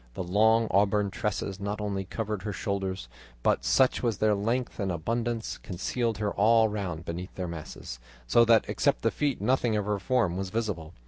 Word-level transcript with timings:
The 0.15 0.23
long 0.23 0.67
auburn 0.71 1.11
tresses 1.11 1.59
not 1.59 1.79
only 1.79 2.05
covered 2.05 2.41
her 2.41 2.51
shoulders, 2.51 3.07
but 3.43 3.63
such 3.63 4.01
was 4.01 4.17
their 4.17 4.33
length 4.33 4.79
and 4.79 4.91
abundance, 4.91 5.59
concealed 5.59 6.17
her 6.17 6.31
all 6.33 6.67
round 6.69 7.05
beneath 7.05 7.35
their 7.35 7.47
masses, 7.47 7.99
so 8.25 8.43
that 8.45 8.65
except 8.67 9.03
the 9.03 9.11
feet 9.11 9.39
nothing 9.41 9.75
of 9.75 9.85
her 9.85 9.99
form 9.99 10.37
was 10.37 10.49
visible. 10.49 10.95